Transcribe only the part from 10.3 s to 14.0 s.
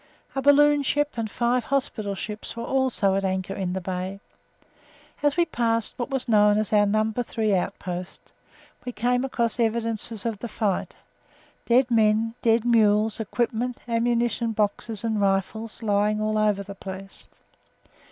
the fight dead men, dead mules, equipment,